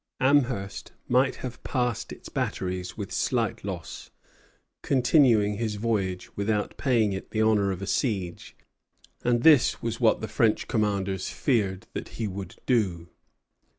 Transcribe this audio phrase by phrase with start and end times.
[0.19, 4.09] Amherst might have passed its batteries with slight loss,
[4.81, 8.55] continuing his voyage without paying it the honor of a siege;
[9.23, 13.09] and this was what the French commanders feared that he would do.